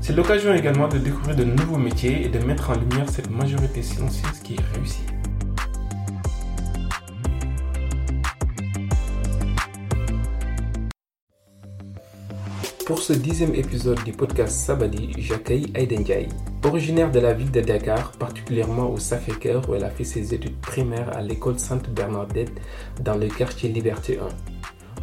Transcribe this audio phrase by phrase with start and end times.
[0.00, 3.82] C'est l'occasion également de découvrir de nouveaux métiers et de mettre en lumière cette majorité
[3.82, 5.02] silencieuse qui est réussie.
[12.86, 16.04] Pour ce dixième épisode du podcast Sabali, j'accueille Aiden.
[16.62, 20.60] Originaire de la ville de Dakar, particulièrement au Sacré-Cœur où elle a fait ses études
[20.60, 22.52] primaires à l'école Sainte-Bernadette
[23.02, 24.55] dans le quartier Liberté 1.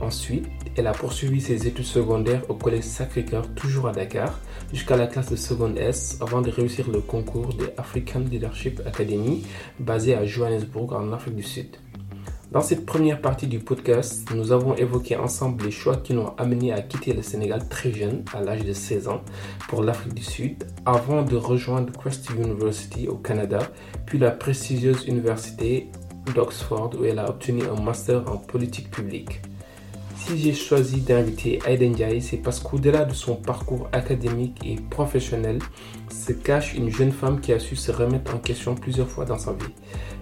[0.04, 4.38] Ensuite, elle a poursuivi ses études secondaires au collège Sacré-Cœur, toujours à Dakar,
[4.74, 9.46] jusqu'à la classe de seconde S avant de réussir le concours de African Leadership Academy
[9.80, 11.78] basé à Johannesburg en Afrique du Sud.
[12.52, 16.74] Dans cette première partie du podcast, nous avons évoqué ensemble les choix qui l'ont amené
[16.74, 19.22] à quitter le Sénégal très jeune, à l'âge de 16 ans,
[19.70, 23.60] pour l'Afrique du Sud, avant de rejoindre Christy University au Canada,
[24.06, 25.88] puis la prestigieuse université
[26.36, 29.40] d'Oxford où elle a obtenu un master en politique publique.
[30.26, 35.60] Si j'ai choisi d'inviter Aiden Jai, c'est parce qu'au-delà de son parcours académique et professionnel,
[36.10, 39.38] se cache une jeune femme qui a su se remettre en question plusieurs fois dans
[39.38, 39.74] sa vie.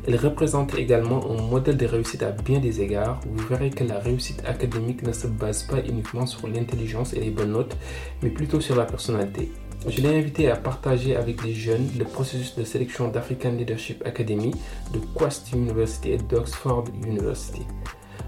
[0.08, 3.20] Elle représente également un modèle de réussite à bien des égards.
[3.30, 7.30] Vous verrez que la réussite académique ne se base pas uniquement sur l'intelligence et les
[7.30, 7.78] bonnes notes,
[8.24, 9.52] mais plutôt sur la personnalité.
[9.88, 14.52] Je l'ai invité à partager avec les jeunes le processus de sélection d'African Leadership Academy
[14.94, 17.62] de Quest University et d'Oxford University.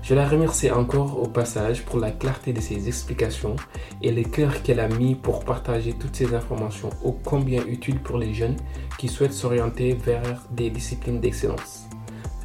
[0.04, 3.56] Je la remercie encore au passage pour la clarté de ses explications
[4.02, 8.18] et le cœur qu'elle a mis pour partager toutes ces informations ô combien utiles pour
[8.18, 8.58] les jeunes
[9.00, 11.84] qui souhaitent s'orienter vers des disciplines d'excellence.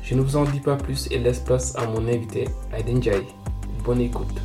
[0.05, 3.27] Je ne vous en dis pas plus et laisse place à mon invité, Aiden Jai.
[3.83, 4.41] Bonne écoute.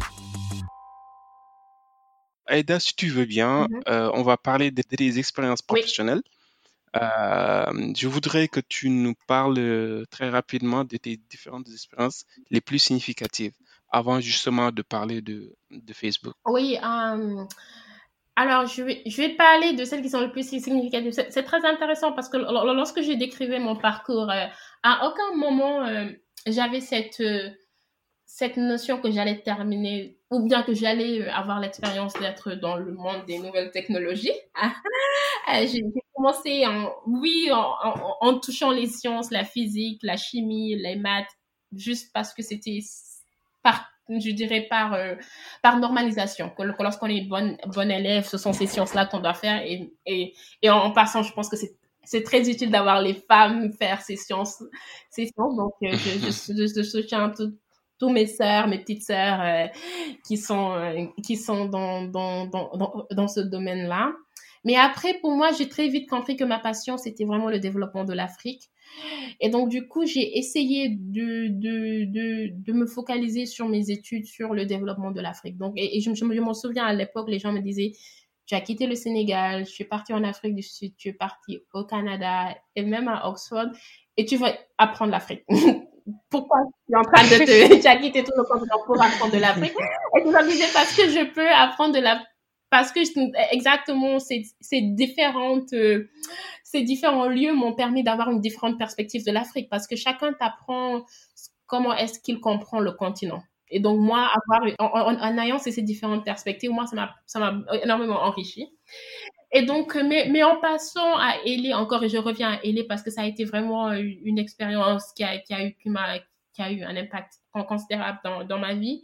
[2.50, 3.82] Aida, si tu veux bien, mm-hmm.
[3.90, 6.24] euh, on va parler des expériences professionnelles.
[6.94, 12.80] Je voudrais que tu nous parles euh, très rapidement de tes différentes expériences les plus
[12.80, 13.54] significatives
[13.90, 16.34] avant justement de parler de, de Facebook.
[16.46, 17.44] Oui, euh,
[18.36, 21.12] alors je vais, je vais parler de celles qui sont les plus significatives.
[21.12, 24.32] C'est très intéressant parce que lorsque j'ai décrivé mon parcours,
[24.84, 25.86] à aucun moment
[26.48, 27.24] j'avais cette,
[28.26, 33.26] cette notion que j'allais terminer ou bien que j'allais avoir l'expérience d'être dans le monde
[33.28, 34.34] des nouvelles technologies.
[35.48, 35.84] j'ai
[36.24, 37.76] commencé en, oui, en,
[38.22, 41.28] en, touchant les sciences, la physique, la chimie, les maths,
[41.76, 42.80] juste parce que c'était
[43.62, 45.16] par, je dirais par, euh,
[45.62, 46.50] par normalisation.
[46.50, 49.62] Que, lorsqu'on est bonne, bonne élève, ce sont ces sciences-là qu'on doit faire.
[49.66, 53.72] Et, et, et en, passant, je pense que c'est c'est très utile d'avoir les femmes
[53.72, 54.62] faire ces sciences.
[55.10, 55.56] Ces sciences.
[55.56, 57.32] Donc, euh, je, je, je, soutiens
[57.98, 59.68] tous mes sœurs, mes petites sœurs euh,
[60.28, 64.12] qui sont, qui sont dans, dans, dans, dans ce domaine-là.
[64.64, 68.06] Mais après, pour moi, j'ai très vite compris que ma passion, c'était vraiment le développement
[68.06, 68.70] de l'Afrique.
[69.40, 74.26] Et donc, du coup, j'ai essayé de, de, de, de, me focaliser sur mes études,
[74.26, 75.58] sur le développement de l'Afrique.
[75.58, 77.92] Donc, et, je, je, m'en souviens à l'époque, les gens me disaient,
[78.46, 81.60] tu as quitté le Sénégal, tu es parti en Afrique du Sud, tu es parti
[81.74, 83.68] au Canada et même à Oxford,
[84.18, 85.44] et tu vas apprendre l'Afrique.
[86.30, 87.82] Pourquoi tu es en train de te...
[87.82, 89.74] tu as quitté tout le continent pour apprendre de l'Afrique?
[90.18, 92.22] Et tu me disais, parce que je peux apprendre de la
[92.74, 93.02] parce que
[93.54, 94.42] exactement ces,
[94.82, 96.10] différentes euh,
[96.64, 101.04] ces différents lieux m'ont permis d'avoir une différente perspective de l'Afrique parce que chacun t'apprend
[101.68, 103.44] comment est-ce qu'il comprend le continent.
[103.70, 107.62] Et donc moi, avoir en, ayant ces, ces, différentes perspectives, moi ça m'a ça m'a
[107.84, 108.76] énormément enrichi.
[109.52, 113.04] Et donc, mais, mais en passant à Elé encore, et je reviens à Elé parce
[113.04, 116.18] que ça a été vraiment une expérience qui a, qui a eu qui m'a
[116.54, 117.34] qui a eu un impact
[117.68, 119.02] considérable dans, dans ma vie.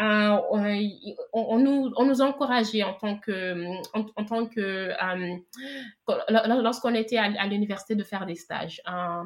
[0.00, 0.36] Euh,
[1.32, 5.36] on, nous, on nous encourageait en tant que, en, tant que euh,
[6.62, 8.80] lorsqu'on était à, l'université de faire des stages.
[8.88, 9.24] Euh,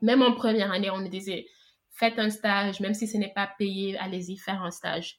[0.00, 1.46] même en première année, on nous disait
[1.90, 5.18] faites un stage, même si ce n'est pas payé, allez-y faire un stage.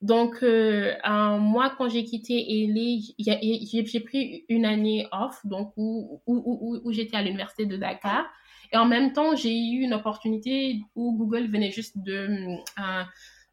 [0.00, 0.94] Donc, euh,
[1.38, 7.16] moi, quand j'ai quitté Elé, j'ai pris une année off, donc où, où, où, j'étais
[7.16, 8.26] à l'université de Dakar.
[8.70, 13.02] Et en même temps, j'ai eu une opportunité où Google venait juste de euh,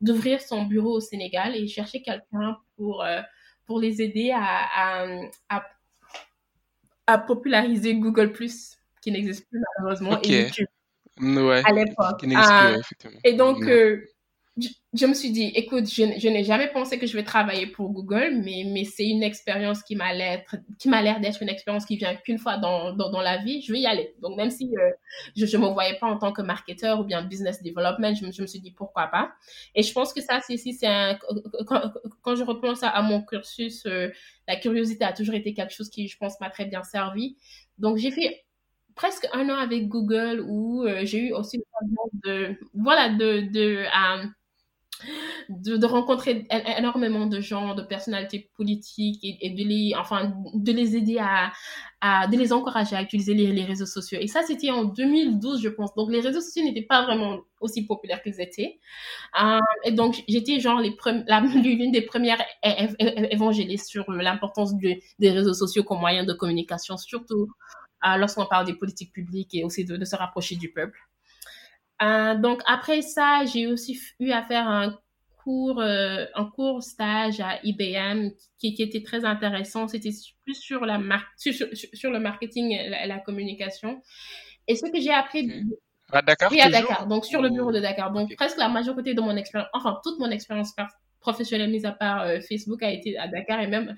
[0.01, 3.21] d'ouvrir son bureau au Sénégal et chercher quelqu'un pour, euh,
[3.65, 5.05] pour les aider à,
[5.49, 5.63] à,
[7.07, 10.67] à, populariser Google Plus, qui n'existe plus malheureusement, et YouTube.
[11.17, 12.25] À l'époque.
[12.35, 12.73] Ah,
[13.23, 13.63] et donc,
[14.57, 18.41] je, me suis dit, écoute, je, n'ai jamais pensé que je vais travailler pour Google,
[18.43, 20.43] mais, mais c'est une expérience qui m'a l'air,
[21.21, 24.13] d'être une expérience qui vient qu'une fois dans, dans, la vie, je vais y aller.
[24.21, 24.91] Donc, même si euh,
[25.37, 28.41] je ne me voyais pas en tant que marketeur ou bien business development, je je
[28.41, 29.31] me suis dit, pourquoi pas?
[29.73, 31.17] Et je pense que ça, c'est, c'est un,
[32.21, 34.09] quand, je repense à, mon cursus, euh,
[34.47, 37.37] la curiosité a toujours été quelque chose qui, je pense, m'a très bien servi.
[37.77, 38.43] Donc, j'ai fait
[38.95, 41.63] presque un an avec Google où euh, j'ai eu aussi
[42.23, 43.85] de, voilà, de, de,
[45.49, 51.17] de, rencontrer énormément de gens, de personnalités politiques et, de, les, enfin, de les aider
[51.19, 51.51] à,
[52.01, 54.19] à, de les encourager à utiliser les, les réseaux sociaux.
[54.21, 55.93] Et ça, c'était en 2012, je pense.
[55.95, 58.79] Donc, les réseaux sociaux n'étaient pas vraiment aussi populaires qu'ils étaient.
[59.41, 60.79] Euh, et donc, j'étais genre
[61.55, 67.47] l'une des premières évangélistes sur l'importance des réseaux sociaux comme moyen de communication, surtout
[68.05, 70.97] euh, lorsqu'on parle des politiques publiques et aussi de se rapprocher du peuple.
[72.01, 74.97] Euh, donc après ça, j'ai aussi eu à faire un
[75.43, 79.87] cours, euh, un cours stage à IBM qui, qui était très intéressant.
[79.87, 80.11] C'était
[80.43, 80.99] plus sur la
[81.37, 81.53] sur,
[81.93, 84.01] sur, le marketing et la, communication.
[84.67, 85.51] Et ce que j'ai appris
[86.11, 86.51] à Dakar.
[86.51, 87.07] Oui, à Dakar.
[87.07, 88.11] Donc sur le bureau de Dakar.
[88.11, 90.73] Donc presque la majorité de mon expérience, enfin toute mon expérience
[91.19, 93.95] professionnelle, mise à part euh, Facebook, a été à Dakar et même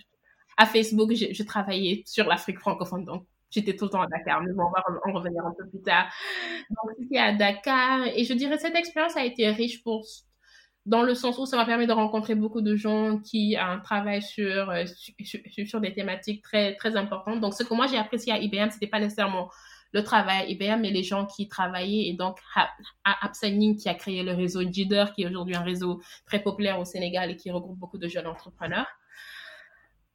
[0.57, 3.05] à Facebook, je travaillais sur l'Afrique francophone.
[3.05, 5.67] Donc J'étais tout le temps à Dakar, mais bon, on va en revenir un peu
[5.69, 6.07] plus tard.
[6.69, 8.07] Donc, c'était à Dakar.
[8.15, 10.03] Et je dirais, cette expérience a été riche pour,
[10.87, 14.23] dans le sens où ça m'a permis de rencontrer beaucoup de gens qui un travail
[14.23, 14.85] sur, euh,
[15.65, 17.41] sur, des thématiques très, très importantes.
[17.41, 19.49] Donc, ce que moi j'ai apprécié à IBM, c'était pas nécessairement
[19.91, 22.07] le travail à IBM, mais les gens qui travaillaient.
[22.09, 22.67] Et donc, à
[23.25, 26.85] Absigning, qui a créé le réseau JIDER, qui est aujourd'hui un réseau très populaire au
[26.85, 28.87] Sénégal et qui regroupe beaucoup de jeunes entrepreneurs.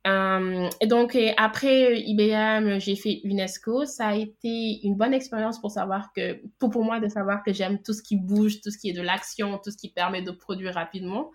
[0.07, 3.85] Euh, et donc, après IBM, j'ai fait UNESCO.
[3.85, 7.53] Ça a été une bonne expérience pour savoir que, pour, pour moi, de savoir que
[7.53, 10.23] j'aime tout ce qui bouge, tout ce qui est de l'action, tout ce qui permet
[10.23, 11.31] de produire rapidement.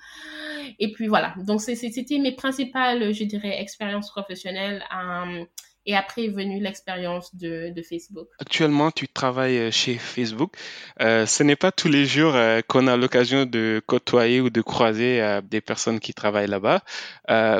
[0.79, 1.35] Et puis voilà.
[1.45, 4.83] Donc, c'était mes principales, je dirais, expériences professionnelles.
[4.95, 5.45] Euh,
[5.85, 8.27] et après est venue l'expérience de, de, Facebook.
[8.39, 10.55] Actuellement, tu travailles euh, chez Facebook.
[11.01, 14.61] Euh, ce n'est pas tous les jours euh, qu'on a l'occasion de côtoyer ou de
[14.61, 16.81] croiser euh, des personnes qui travaillent là-bas.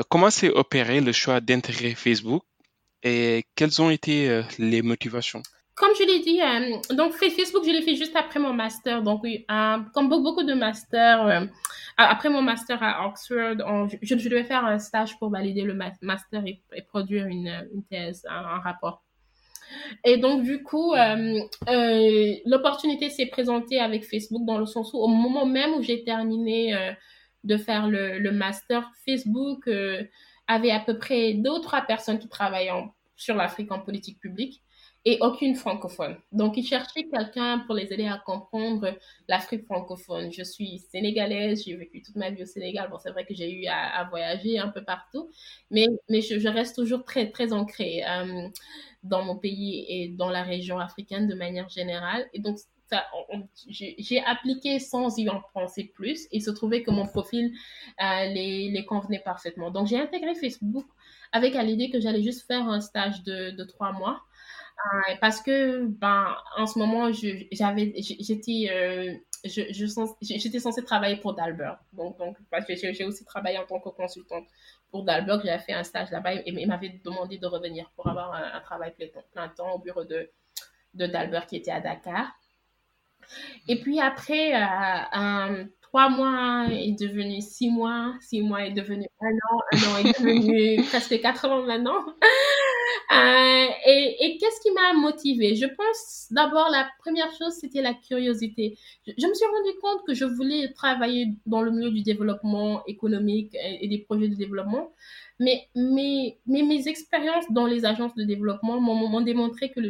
[0.08, 2.44] Comment s'est opéré le choix d'intégrer Facebook
[3.02, 5.42] et quelles ont été les motivations?
[5.74, 9.02] Comme je l'ai dit, euh, donc Facebook, je l'ai fait juste après mon master.
[9.02, 11.46] Donc euh, comme beaucoup de masters, euh,
[11.96, 13.56] après mon master à Oxford,
[14.00, 19.02] je, devais faire un stage pour valider le master et, produire une, thèse, un, rapport.
[20.04, 20.94] Et donc du coup,
[22.46, 26.94] l'opportunité s'est présentée avec Facebook dans le sens où au moment même où j'ai terminé
[27.42, 29.68] de faire le master, Facebook
[30.46, 32.70] avait à peu près deux ou trois personnes qui travaillaient
[33.16, 34.62] sur l'Afrique en politique publique
[35.06, 36.16] et aucune francophone.
[36.32, 38.96] Donc, ils cherchaient quelqu'un pour les aider à comprendre
[39.28, 40.32] l'Afrique francophone.
[40.32, 42.88] Je suis sénégalaise, j'ai vécu toute ma vie au Sénégal.
[42.90, 45.28] Bon, c'est vrai que j'ai eu à, voyager un peu partout,
[45.70, 48.48] mais, mais je, reste toujours très, très ancrée euh,
[49.02, 52.26] dans mon pays et dans la région africaine de manière générale.
[52.32, 52.56] Et donc,
[53.68, 57.52] j'ai appliqué sans y en penser plus il se trouvait que mon profil
[58.00, 59.70] euh, les, convenait parfaitement.
[59.70, 60.86] Donc, j'ai intégré Facebook
[61.32, 64.22] avec l'idée que j'allais juste faire un stage de trois mois
[65.20, 67.10] parce que ben en ce moment
[67.52, 69.14] j'avais j'étais euh,
[69.44, 69.62] je,
[70.20, 72.36] j'étais censée travailler pour Dalbert donc donc
[72.68, 74.46] j'ai aussi travaillé en tant que consultante
[74.90, 78.32] pour Dalbert j'ai fait un stage là-bas et il m'avait demandé de revenir pour avoir
[78.34, 78.92] un, travail
[79.32, 80.30] plein, temps au bureau de
[80.94, 82.30] de qui était à Dakar.
[83.68, 89.32] Et puis après euh, trois mois est devenu six mois, six mois est devenu un
[89.32, 91.62] an, un an est devenu presque quatre ans.
[91.62, 92.04] maintenant.
[93.12, 95.54] Euh, et, qu'est-ce qui m'a motivée?
[95.54, 98.78] Je pense d'abord la première chose c'était la curiosité.
[99.06, 103.54] Je, me suis rendu compte que je voulais travailler dans le milieu du développement économique
[103.54, 104.92] et, des projets de développement,
[105.38, 109.80] mais, mes expériences dans les agences de développement m'ont démontré que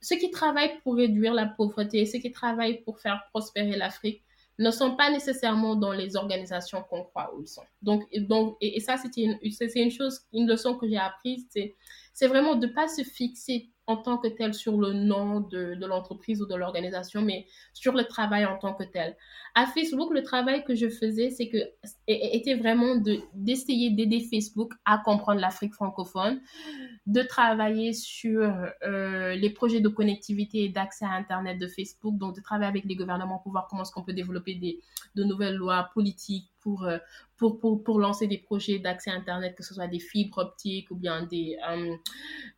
[0.00, 4.23] ceux qui travaillent pour réduire la pauvreté, ceux qui travaillent pour faire prospérer l'Afrique,
[4.58, 7.64] ne sont pas nécessairement dans les organisations qu'on croit où ils sont.
[7.82, 11.74] Donc, et, donc, et, ça, c'est une chose, une leçon que j'ai apprise, c'est,
[12.12, 15.86] c'est vraiment de pas se fixer en tant que tel sur le nom de, de
[15.86, 19.16] l'entreprise ou de l'organisation, mais sur le travail en tant que tel.
[19.54, 21.58] À Facebook, le travail que je faisais, c'est que
[22.06, 26.40] était vraiment de d'essayer d'aider Facebook à comprendre l'Afrique francophone,
[27.06, 28.50] de travailler sur
[28.84, 32.84] euh, les projets de connectivité et d'accès à Internet de Facebook, donc de travailler avec
[32.84, 34.80] les gouvernements pour voir comment est-ce qu'on peut développer des,
[35.14, 36.98] de nouvelles lois politiques pour, euh,
[37.36, 40.90] pour, pour, pour lancer des projets d'accès à Internet, que ce soit des fibres optiques
[40.90, 41.94] ou bien des, euh,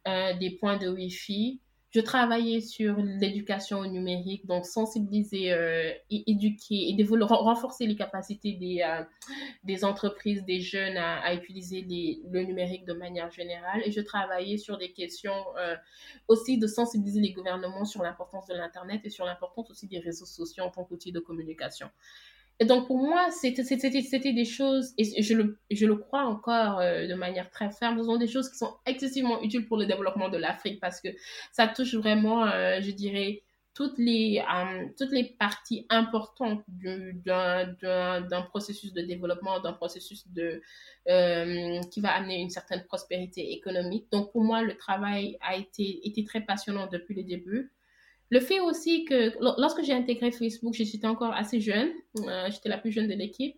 [0.09, 1.61] euh, des points de Wi-Fi.
[1.91, 5.51] Je travaillais sur l'éducation numérique, donc sensibiliser,
[6.11, 8.85] éduquer et développer, renforcer les capacités des,
[9.65, 11.87] des entreprises, des jeunes à, utiliser
[12.31, 13.81] le numérique de manière générale.
[13.87, 15.43] Et je travaillais sur des questions
[16.29, 20.27] aussi de sensibiliser les gouvernements sur l'importance de l'Internet et sur l'importance aussi des réseaux
[20.27, 21.89] sociaux en tant qu'outil de communication.
[22.65, 27.15] Donc, pour moi, c'était des choses, et je le, je le crois encore euh, de
[27.15, 30.39] manière très ferme, ce sont des choses qui sont excessivement utiles pour le développement de
[30.39, 31.09] l'Afrique parce que
[31.53, 33.43] ça touche vraiment, euh, je dirais,
[33.75, 40.63] toutes les, euh, toutes les parties importantes d'un processus de développement, d'un processus de,
[41.91, 44.07] qui va amener une certaine prospérité économique.
[44.11, 47.71] Donc, pour moi, le travail a été, été très passionnant depuis le début.
[48.31, 52.79] Le fait aussi que lorsque j'ai intégré Facebook, j'étais encore assez jeune, euh, j'étais la
[52.79, 53.57] plus jeune de l'équipe.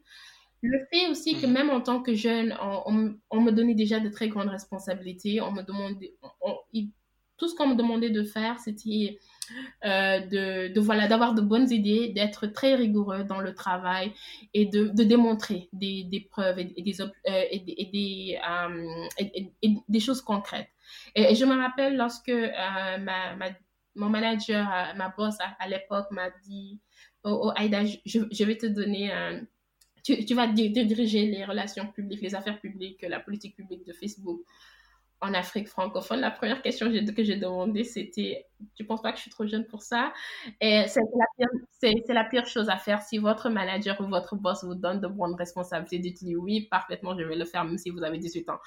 [0.60, 1.52] Le fait aussi que mhm.
[1.52, 2.56] même en tant que jeune,
[2.86, 5.40] on, me donnait déjà de très grandes responsabilités.
[5.40, 6.14] On me demandait,
[7.38, 9.18] tout ce qu'on me demandait de faire, c'était
[9.84, 14.12] euh, de, voilà d'avoir de bonnes idées, d'être très rigoureux dans le travail
[14.52, 18.36] et de, démontrer des, preuves et, des,
[19.62, 20.68] et, des, choses concrètes.
[21.14, 23.50] Et, je me rappelle lorsque euh, ma, ma
[23.98, 26.80] mon manager, euh, ma boss à, l'époque m'a dit,
[27.24, 29.42] oh, oh Aïda, je, vais te donner un...
[30.02, 34.40] Tu, tu vas diriger les relations publiques, les affaires publiques, la politique publique de Facebook
[35.20, 38.46] en Afrique francophone, la première question que j'ai demandé, c'était
[38.76, 40.12] Tu penses pas que je suis trop jeune pour ça?
[40.60, 41.00] Et c'est
[42.14, 43.02] la, pire chose à faire.
[43.02, 47.24] Si votre manager ou votre boss vous donne de bonnes responsabilités, dites-lui oui, parfaitement, je
[47.24, 48.58] vais le faire, même si vous avez 18 ans.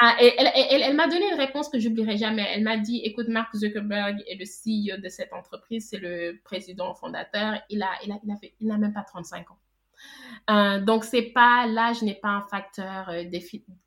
[0.00, 2.46] Ah, et elle, m'a donné une réponse que j'oublierai jamais.
[2.54, 6.94] Elle m'a dit Écoute, Mark Zuckerberg est le CEO de cette entreprise, c'est le président
[6.94, 7.60] fondateur.
[7.70, 9.58] Il a, il a, il a, il n'a même pas 35 ans.
[10.50, 13.24] Euh, donc, c'est pas, l'âge n'est pas un facteur euh,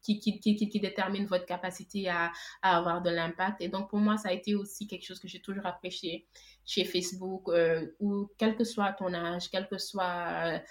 [0.02, 3.62] qui, détermine votre capacité à avoir de l'impact.
[3.62, 6.28] Et donc, pour moi, ça a été aussi quelque chose que j'ai toujours apprécié
[6.66, 10.62] chez Facebook, euh, où quel que soit ton âge, quel que soit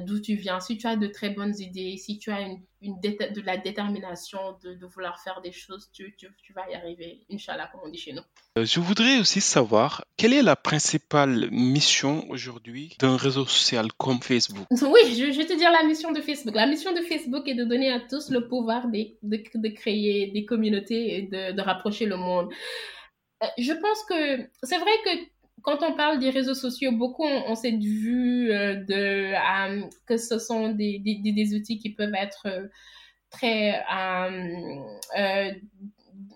[0.00, 3.00] d'où tu viens, si tu as de très bonnes idées, si tu as une, une
[3.00, 7.24] de la détermination de, de, vouloir faire des choses, tu, tu, tu vas y arriver,
[7.30, 8.22] Inch'Allah, comme on dit chez nous.
[8.56, 14.66] Je voudrais aussi savoir quelle est la principale mission aujourd'hui d'un réseau social comme Facebook?
[14.88, 16.54] Oui, je, vais te dire la mission de Facebook.
[16.54, 20.44] La mission de Facebook est de donner à tous le pouvoir de, de, créer des
[20.44, 22.48] communautés et de rapprocher le monde.
[23.42, 25.10] Euh, je pense que c'est vrai que
[25.62, 30.38] quand on parle des réseaux sociaux, beaucoup ont, cette vue euh, de euh, que ce
[30.38, 32.46] sont des, des, des, outils qui peuvent être
[33.30, 33.82] très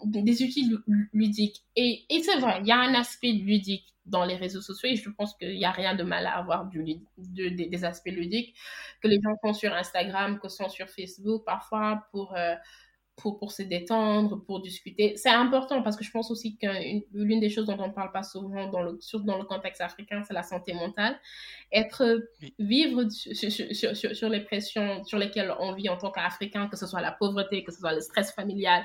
[0.05, 0.71] des outils
[1.13, 1.63] ludiques.
[1.77, 4.97] Et, et c'est vrai, il y a un aspect ludique dans les réseaux sociaux et
[4.97, 8.57] je pense qu'il n'y a rien de mal à avoir du, des aspects ludiques
[9.01, 12.55] que les gens font sur Instagram, que sont sur Facebook, parfois pour, euh,
[13.17, 15.17] pour, pour se détendre, pour discuter.
[15.17, 16.67] C'est important parce que je pense aussi que
[17.13, 19.81] l'une des choses dont on ne parle pas souvent, dans le, surtout dans le contexte
[19.81, 21.19] africain, c'est la santé mentale.
[21.71, 22.23] Être,
[22.59, 26.77] vivre sur, sur, sur, sur, les pressions sur lesquelles on vit en tant qu'Africain, que
[26.77, 28.83] ce soit la pauvreté, que ce soit le stress familial,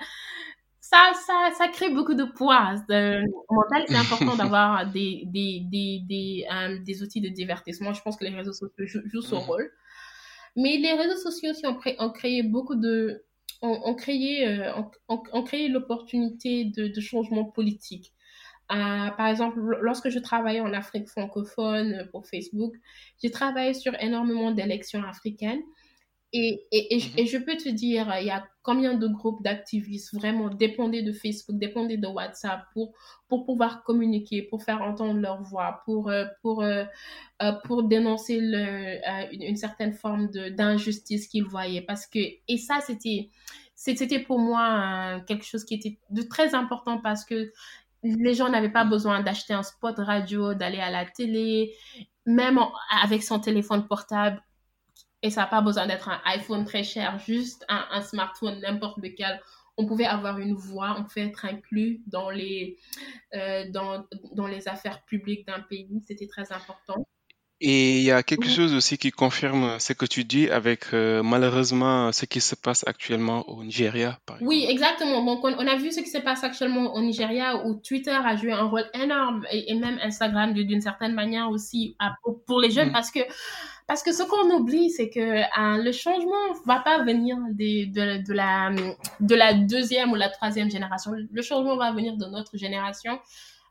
[0.89, 3.83] ça, ça, ça crée beaucoup de poids euh, mental.
[3.87, 7.93] C'est important d'avoir des, des, des, des, euh, des, outils de divertissement.
[7.93, 9.47] Je pense que les réseaux sociaux jouent, son mhm.
[9.47, 9.71] rôle.
[10.55, 13.21] Mais les réseaux sociaux aussi ont, ont créé beaucoup de...
[13.61, 14.71] ont, créé, euh,
[15.07, 18.13] ont, l'opportunité de, de changement politique.
[18.67, 22.73] par exemple, lorsque je travaillais en Afrique francophone pour Facebook,
[23.21, 25.61] j'ai travaillé sur énormément d'élections africaines.
[26.33, 27.13] Et, et, mhm.
[27.17, 31.13] et, je peux te dire, il y a combien de groupes d'activistes vraiment dépendaient de
[31.13, 32.93] Facebook, dépendaient de WhatsApp pour,
[33.29, 36.83] pour pouvoir communiquer, pour faire entendre leur voix, pour, euh, pour, euh,
[37.41, 38.99] euh, pour dénoncer le,
[39.31, 41.81] une, certaine forme d'injustice qu'ils voyaient.
[41.81, 43.29] Parce que, et ça, c'était,
[43.73, 47.53] c'était pour moi quelque chose qui était de très important parce que
[48.03, 51.73] les gens n'avaient pas besoin d'acheter un spot radio, d'aller à la télé,
[52.25, 52.59] même
[53.01, 54.43] avec son téléphone portable
[55.23, 59.41] et ça n'a pas besoin d'être un iPhone très cher, juste un, smartphone, n'importe lequel.
[59.77, 62.77] On pouvait avoir une voix, on pouvait être inclus dans les,
[63.35, 66.01] euh, dans, dans les affaires publiques d'un pays.
[66.07, 67.05] C'était très important.
[67.59, 71.23] Et il y a quelque chose aussi qui confirme ce que tu dis avec euh,
[71.23, 74.49] malheureusement ce qui se passe actuellement au Nigeria, par exemple.
[74.49, 75.25] Oui, exactement.
[75.25, 78.51] Donc, on, a vu ce qui se passe actuellement au Nigeria où Twitter a joué
[78.51, 81.97] un rôle énorme et, même Instagram d'une certaine manière aussi
[82.45, 82.93] pour, les jeunes mm.
[82.93, 83.21] parce que
[83.87, 88.33] parce que ce qu'on oublie, c'est que euh, le changement va pas venir de, de,
[88.33, 88.69] la,
[89.21, 91.11] de la deuxième ou la troisième génération.
[91.31, 93.17] Le changement va venir de notre génération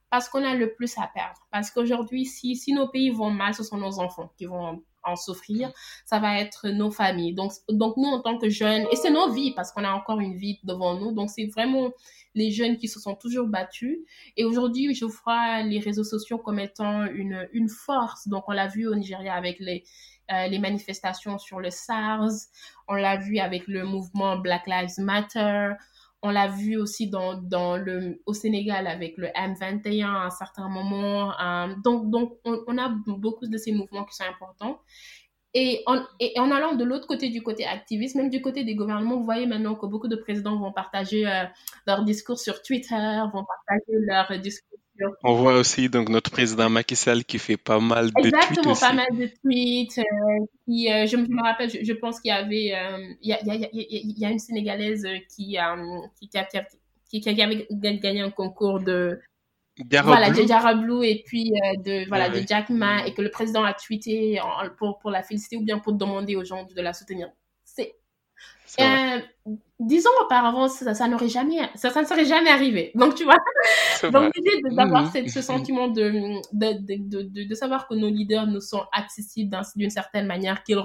[0.08, 1.46] parce qu'on a le plus à perdre.
[1.50, 5.16] Parce qu'aujourd'hui, si, si nos pays vont mal, ce sont nos enfants qui vont en
[5.16, 5.72] souffrir.
[6.04, 7.34] Ça va être nos familles.
[7.34, 10.20] Donc, donc nous, en tant que jeunes, et c'est nos vies, parce qu'on a encore
[10.20, 11.12] une vie devant nous.
[11.12, 11.90] Donc, c'est vraiment
[12.34, 13.98] les jeunes qui se sont toujours battus.
[14.36, 18.28] Et aujourd'hui, je vois les réseaux sociaux comme étant une, une force.
[18.28, 19.84] Donc, on l'a vu au Nigeria avec les,
[20.32, 22.48] euh, les manifestations sur le SARS.
[22.88, 25.72] On l'a vu avec le mouvement Black Lives Matter.
[26.26, 31.30] On l'a vu aussi dans, le, au Sénégal avec le M21 à un certain moment.
[31.40, 34.80] Euh, donc, donc on, a beaucoup de ces mouvements qui sont importants.
[35.54, 38.74] Et en, et en allant de l'autre côté du côté activiste, même du côté des
[38.74, 41.44] gouvernements, vous voyez maintenant que beaucoup de présidents vont partager euh,
[41.86, 44.75] leurs discours sur Twitter, vont partager leurs discours
[45.22, 48.74] On voit aussi donc notre président Macky Sall qui fait pas mal de tweets Exactement,
[48.74, 49.98] pas mal de tweets.
[49.98, 52.72] Euh, qui, euh, je me rappelle, je, pense qu'il y avait...
[53.22, 55.56] Il y, a, y, a, y, a, une Sénégalaise qui,
[56.20, 56.28] qui,
[57.10, 59.20] qui, qui, avait gagné un concours de
[60.02, 63.64] voilà, de Blue et puis euh, de, voilà, de Jack Ma et que le président
[63.64, 64.40] a tweeté
[64.78, 67.28] pour, pour la féliciter ou bien pour demander aux gens de la soutenir.
[67.64, 67.94] C'est.
[69.78, 72.92] Disons auparavant, ça, ça n'aurait jamais, ça, ça ne serait jamais arrivé.
[72.94, 73.36] Donc, tu vois.
[74.10, 75.28] Donc, l'idée d'avoir mmh.
[75.28, 79.90] ce sentiment de de, de, de, de, savoir que nos leaders nous sont accessibles d'une
[79.90, 80.80] certaine manière, qu'ils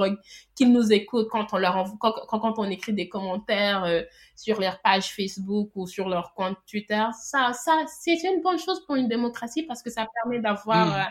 [0.55, 4.01] qu'ils nous écoutent quand on leur quand, quand, on écrit des commentaires euh,
[4.35, 8.85] sur leur page Facebook ou sur leur compte Twitter, ça, ça, c'est une bonne chose
[8.85, 10.91] pour une démocratie parce que ça permet d'avoir mmh.
[10.91, 11.05] euh,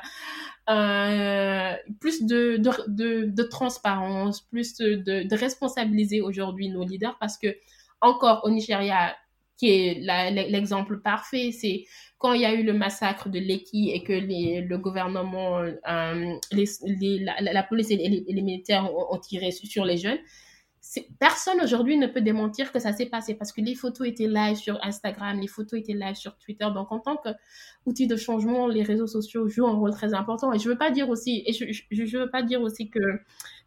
[0.70, 7.38] euh, plus de, de, de, de, transparence, plus de, de responsabiliser aujourd'hui nos leaders parce
[7.40, 7.56] que
[8.00, 9.16] encore au Nigeria,
[9.56, 9.94] qui est
[10.48, 11.84] l'exemple parfait, c'est
[12.18, 17.62] quand il y a eu le massacre de Lekki et que le gouvernement, euh, la,
[17.62, 20.18] police et les, militaires ont, tiré sur les jeunes,
[21.18, 24.56] personne aujourd'hui ne peut démentir que ça s'est passé parce que les photos étaient live
[24.56, 26.66] sur Instagram, les photos étaient live sur Twitter.
[26.74, 30.52] Donc, en tant qu'outil de changement, les réseaux sociaux jouent un rôle très important.
[30.52, 33.00] Et je veux pas dire aussi, et je, veux pas dire aussi que,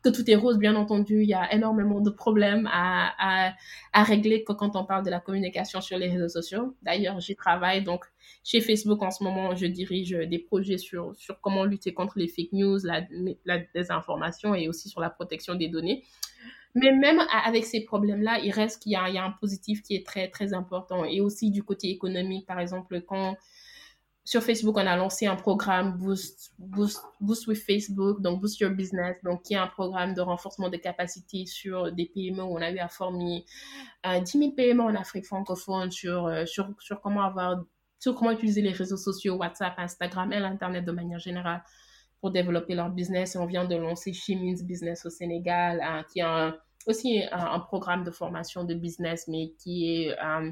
[0.04, 1.22] que tout est rose, bien entendu.
[1.22, 3.54] Il y a énormément de problèmes à,
[3.94, 6.76] régler quand on parle de la communication sur les réseaux sociaux.
[6.82, 7.84] D'ailleurs, j'y travaille.
[7.84, 8.06] Donc,
[8.44, 12.52] chez Facebook, en ce moment, je dirige des projets sur, comment lutter contre les fake
[12.52, 16.04] news, la, désinformation et aussi sur la protection des données.
[16.76, 20.30] Mais même avec ces problèmes-là, il reste qu'il y, a un positif qui est très,
[20.30, 21.06] très important.
[21.06, 23.38] Et aussi du côté économique, par exemple, quand
[24.26, 28.72] sur Facebook, on a lancé un programme Boost, Boost, Boost with Facebook, donc Boost Your
[28.72, 32.62] Business, donc qui est un programme de renforcement des capacités sur des PME où on
[32.62, 33.44] a eu à former
[34.06, 37.64] euh, 10 000 PME en Afrique francophone sur, euh, sur, sur comment avoir,
[38.00, 41.62] sur comment utiliser les réseaux sociaux, WhatsApp, Instagram et l'Internet de manière générale
[42.22, 43.36] pour développer leur business.
[43.36, 46.56] On vient de lancer Chimins Business au Sénégal, hein, qui a
[46.88, 50.50] aussi un, programme de formation de business, mais qui est euh,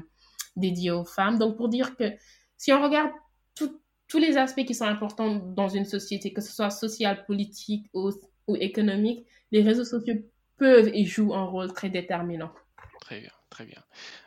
[0.56, 1.38] dédié aux femmes.
[1.38, 2.12] Donc, pour dire que
[2.58, 3.10] si on regarde
[3.54, 8.10] tous les aspects qui sont importants dans une société, que ce soit social, politique ou,
[8.56, 10.16] économique, les réseaux sociaux
[10.58, 12.52] peuvent et jouent un rôle très déterminant.
[13.00, 13.82] Très bien, très bien.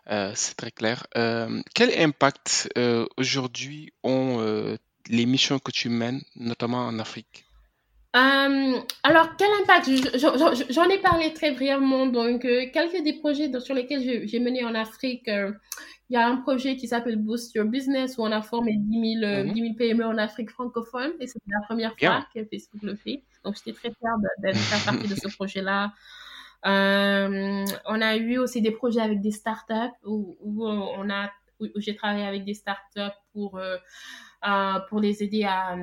[0.09, 1.05] Euh, c'est très clair.
[1.15, 2.69] Euh, quel impact
[3.17, 4.75] aujourd'hui ont
[5.07, 7.44] les missions que tu mènes, notamment en Afrique?
[8.15, 9.89] Euh, alors, quel impact?
[10.69, 12.05] J'en ai parlé très brièvement.
[12.05, 15.51] Donc, euh, quelques des projets sur lesquels j'ai mené en Afrique, euh,
[16.09, 19.19] il y a un projet qui s'appelle Boost Your Business où on a formé 10
[19.19, 23.21] 000, PME en Afrique francophone et c'est la première fois que Facebook le fait.
[23.43, 25.91] Donc, j'étais très fière d'être faire partie de ce projet-là.
[26.63, 31.95] on a eu aussi des projets avec des startups où, où on a où j'ai
[31.95, 33.59] travaillé avec des startups pour
[34.47, 35.75] euh, pour les aider à,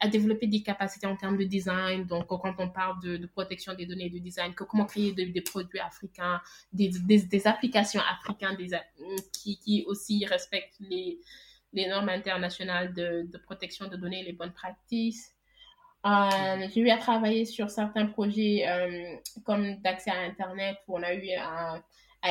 [0.00, 2.04] à, développer des capacités en termes de design.
[2.04, 6.40] Donc, quand on parle de, protection des données de design, comment créer des produits africains,
[6.72, 8.76] des, des, applications africaines des,
[9.32, 11.20] qui, qui aussi respectent les,
[11.72, 15.16] les normes internationales de, de, protection de données les bonnes pratiques.
[16.06, 21.02] Euh, j'ai eu à travailler sur certains projets euh, comme d'accès à Internet où on
[21.02, 21.82] a eu à,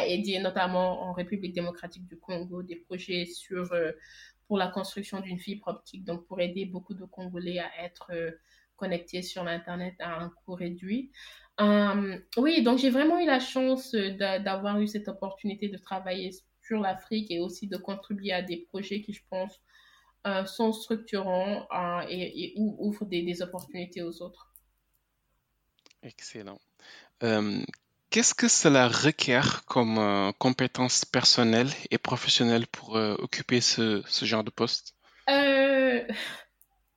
[0.08, 3.74] aider notamment en République démocratique du Congo des projets sur
[4.48, 8.32] pour la construction d'une fibre optique, donc pour aider beaucoup de Congolais à être euh,
[8.76, 11.12] connectés sur l'Internet à un coût réduit.
[11.62, 16.32] Euh, oui, donc j'ai vraiment eu la chance d'avoir eu cette opportunité de travailler
[16.62, 19.62] sur l'Afrique et aussi de contribuer à des projets qui, je pense,
[20.48, 21.68] sont structurants
[22.10, 24.52] et, ouvrent des, opportunités aux autres.
[26.02, 26.60] Excellent.
[28.16, 34.96] Qu'est-ce que cela requiert comme compétences personnelles et professionnelles pour occuper ce, genre de poste?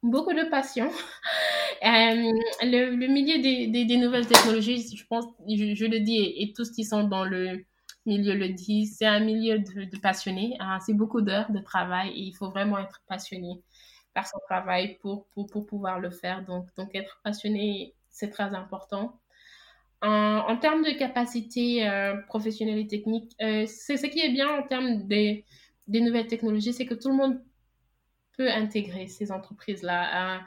[0.05, 0.93] Beaucoup de passion.
[1.83, 7.03] le, le, milieu des, nouvelles technologies, je pense, je, le dis, et, tous qui sont
[7.03, 7.65] dans le
[8.07, 10.57] milieu le disent, c'est un milieu de, passionnés.
[10.61, 10.79] Hein.
[10.87, 13.61] c'est beaucoup d'heures de travail et il faut vraiment être passionné
[14.15, 16.45] par son travail pour, pour, pouvoir le faire.
[16.45, 19.19] Donc être passionné, c'est très important.
[20.01, 24.63] En, termes de capacité euh, professionnelle et technique, euh, c'est ce qui est bien en
[24.63, 25.45] termes des,
[25.89, 27.43] nouvelles technologies, c'est que tout le monde
[28.37, 30.09] peut intégrer ces entreprises-là.
[30.13, 30.45] Hein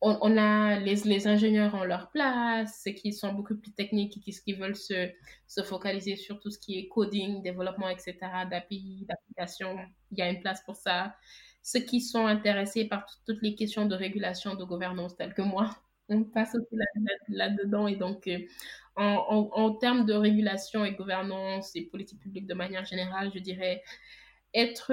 [0.00, 4.52] on, a les, ingénieurs en leur place, ceux qui sont beaucoup plus techniques et qui,
[4.52, 5.10] veulent se,
[5.46, 8.14] se, focaliser sur tout ce qui est coding, développement, etc.,
[8.48, 9.76] d'API, d'applications.
[10.12, 11.16] Il y a une place pour ça.
[11.62, 15.76] Ceux qui sont intéressés par toutes les questions de régulation, de gouvernance, telles que moi,
[16.08, 16.76] on passe aussi
[17.28, 17.86] là-dedans.
[17.86, 18.38] et donc, euh,
[18.96, 23.38] en, en, en, termes de régulation et gouvernance et politique publique de manière générale, je
[23.38, 23.82] dirais
[24.54, 24.92] être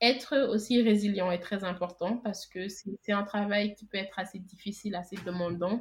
[0.00, 4.38] être aussi résilient est très important parce que c'est un travail qui peut être assez
[4.38, 5.80] difficile, assez demandant.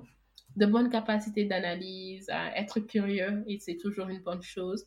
[0.56, 4.86] De bonnes capacités d'analyse, être curieux, et c'est toujours une bonne chose.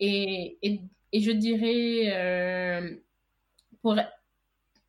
[0.00, 0.80] Et, et,
[1.12, 2.96] et je dirais, euh,
[3.82, 3.96] pour,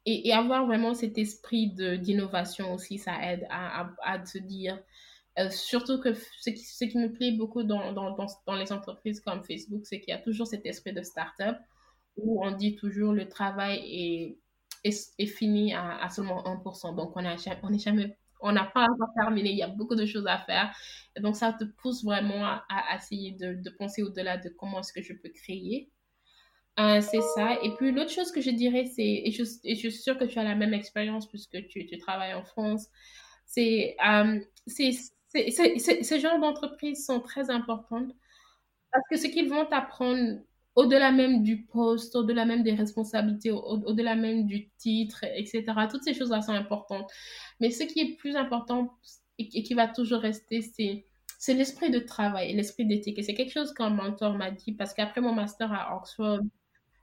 [0.09, 4.79] et, avoir vraiment cet esprit d'innovation aussi, ça aide à, à, à se dire,
[5.37, 8.71] euh, surtout que ce qui, ce qui, me plaît beaucoup dans, dans, dans, dans les
[8.71, 11.57] entreprises comme Facebook, c'est qu'il y a toujours cet esprit de start-up
[12.15, 14.39] où on dit toujours le travail
[14.83, 16.95] est, est, fini à, seulement 1%.
[16.95, 19.51] Donc, on on jamais, on n'a pas encore terminé.
[19.51, 20.73] Il y a beaucoup de choses à faire.
[21.19, 22.63] Donc, ça te pousse vraiment à,
[22.95, 25.91] essayer de, de penser au-delà de comment est-ce que je peux créer.
[26.79, 27.57] Euh, c'est ça.
[27.63, 30.43] Et puis, l'autre chose que je dirais, c'est, et je, suis sûre que tu as
[30.43, 32.87] la même expérience puisque tu, travailles en France,
[33.45, 38.11] c'est, euh, ce genre d'entreprises sont très importantes
[38.91, 40.39] parce que ce qu'ils vont t'apprendre
[40.75, 45.63] au-delà même du poste, au-delà même des responsabilités, au-delà même du titre, etc.
[45.89, 47.09] Toutes ces choses-là sont importantes.
[47.59, 48.95] Mais ce qui est plus important
[49.39, 51.05] et, qui va toujours rester, c'est
[51.39, 53.19] c'est l'esprit de travail, l'esprit d'éthique.
[53.19, 56.39] Et c'est quelque chose qu'un mentor m'a dit parce qu'après mon master à Oxford,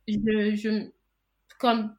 [0.09, 0.91] je, je
[1.59, 1.97] comme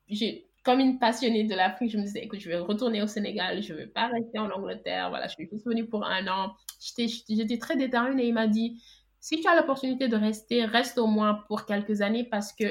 [0.66, 3.72] comme une passionnée de l'Afrique, je me disais, écoute, je vais retourner au Sénégal, je
[3.72, 5.10] ne vais pas rester en Angleterre.
[5.10, 6.56] Voilà, je suis juste venue pour un an.
[6.98, 8.24] J'étais très déterminée.
[8.24, 8.82] Et il m'a dit,
[9.20, 12.66] si tu as l'opportunité de rester, reste au moins pour quelques années parce que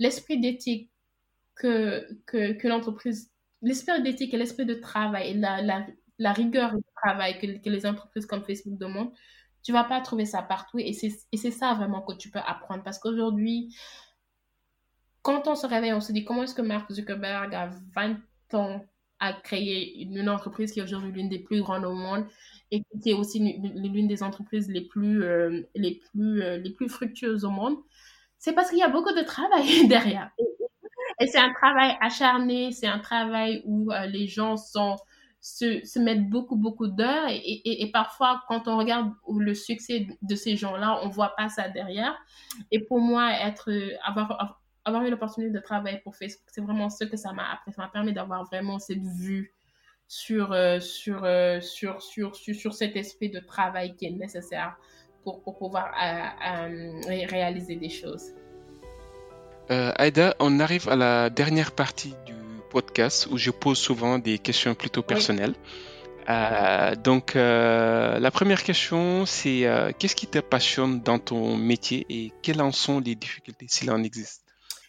[0.00, 0.90] l'esprit d'éthique
[1.54, 3.30] que, que, que l'entreprise,
[3.62, 5.86] l'esprit d'éthique et l'esprit de travail la, la,
[6.18, 9.12] la rigueur du travail que, que, les entreprises comme Facebook demandent,
[9.62, 12.98] tu vas pas trouver ça partout et c'est ça vraiment que tu peux apprendre parce
[12.98, 13.74] qu'aujourd'hui,
[15.26, 18.16] quand on se réveille, on se dit comment est-ce que Mark Zuckerberg a 20
[18.54, 18.86] ans
[19.18, 22.26] à créer une entreprise qui est aujourd'hui l'une des plus grandes au monde
[22.70, 26.88] et qui est aussi l'une des entreprises les plus, euh, les, plus, euh, les plus
[26.88, 27.76] fructueuses au monde,
[28.38, 30.30] c'est parce qu'il y a beaucoup de travail derrière.
[31.18, 34.94] Et c'est un travail acharné, c'est un travail où euh, les gens sont,
[35.40, 37.26] se, mettent beaucoup, beaucoup d'heures.
[37.30, 41.68] Et, et, parfois, quand on regarde le succès de ces gens-là, on voit pas ça
[41.68, 42.16] derrière.
[42.70, 43.72] Et pour moi, être,
[44.04, 47.72] avoir, avoir eu l'opportunité de travailler pour Facebook, c'est vraiment ce que ça m'a appris.
[47.72, 49.52] Ça m'a permis d'avoir vraiment cette vue
[50.08, 54.76] sur, euh, sur, euh, sur, sur, sur, sur, cet esprit de travail qui est nécessaire
[55.24, 58.32] pour, pour pouvoir euh, réaliser des choses.
[59.68, 62.34] Aïda, on arrive à la dernière partie du
[62.70, 65.54] podcast où je pose souvent des questions plutôt personnelles.
[67.02, 69.66] donc, la première question, c'est
[69.98, 74.04] qu'est-ce qui te passionne dans ton métier et quelles en sont les difficultés s'il en
[74.04, 74.45] existe?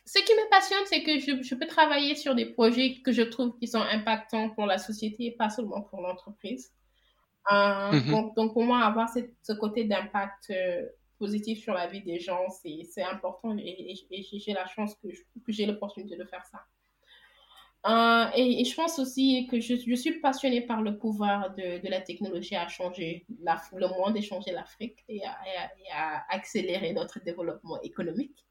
[0.08, 3.24] Ce qui me passionne, c'est que je, je, peux travailler sur des projets que je
[3.24, 6.72] trouve qui sont impactants pour la société et pas seulement pour l'entreprise.
[7.52, 8.12] Euh, mhm.
[8.12, 10.86] donc, donc, pour moi, avoir cette, ce côté d'impact euh,
[11.20, 15.10] positif sur la vie des gens, c'est important et, et, j'ai la chance que,
[15.50, 16.63] j'ai l'opportunité de faire ça.
[17.86, 21.82] Euh, et, et, je pense aussi que je, je, suis passionnée par le pouvoir de,
[21.82, 26.93] de la technologie à changer la, le monde et changer l'Afrique et, et, à accélérer
[26.93, 28.46] notre développement économique.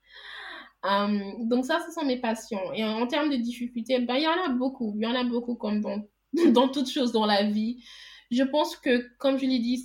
[0.85, 2.73] Euh, donc ça, ce sont mes passions.
[2.75, 4.95] Et en, termes de difficultés, ben, il y en a beaucoup.
[4.97, 6.03] Il y en a beaucoup comme dans,
[6.53, 7.83] dans toute chose dans la vie.
[8.33, 9.79] Je pense que, comme je l'ai dit,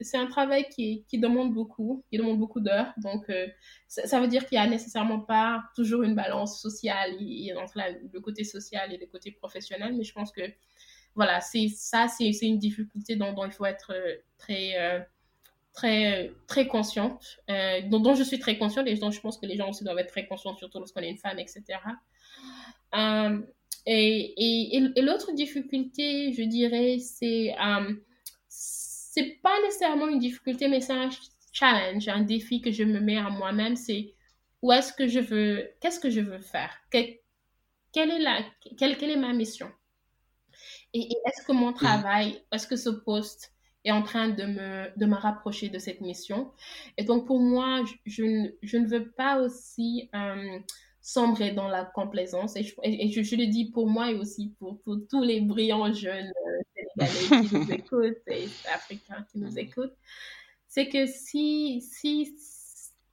[0.00, 2.92] c'est un travail qui, qui demande beaucoup, qui demande beaucoup d'heures.
[2.96, 3.46] Donc, euh,
[3.86, 7.10] ça, veut dire qu'il n'y a nécessairement pas toujours une balance sociale
[7.58, 7.78] entre
[8.12, 9.94] le côté social et le côté professionnel.
[9.94, 10.40] Mais je pense que,
[11.14, 13.92] voilà, ça, c'est une difficulté dont, il faut être
[14.50, 15.00] euh,
[15.78, 19.56] très très, consciente, euh, dont, je suis très consciente et dont je pense que les
[19.56, 21.62] gens aussi doivent être très conscients, surtout lorsqu'on est une femme, etc.
[22.94, 23.40] Euh,
[23.86, 27.94] Et, et, l'autre difficulté, je dirais, c'est euh,
[28.48, 31.10] c'est pas nécessairement une difficulté, mais c'est un
[31.52, 33.76] challenge, un défi que je me mets à moi-même.
[33.76, 34.14] C'est
[34.62, 38.44] où est-ce que je veux, qu'est-ce que je veux faire, quelle, est la,
[38.78, 39.70] quelle, quelle est ma mission?
[40.94, 43.52] Et, est-ce que mon travail, est-ce que ce poste
[43.88, 46.50] est en train de me, de me rapprocher de cette mission.
[46.96, 50.58] Et donc, pour moi, je, je, je ne veux pas aussi euh,
[51.00, 52.56] sombrer dans la complaisance.
[52.56, 55.92] Et, je, et je, le dis pour moi et aussi pour, pour tous les brillants
[55.92, 59.96] jeunes euh, sénégalais qui nous écoutent et africains qui nous écoutent.
[60.68, 62.36] C'est que si, si,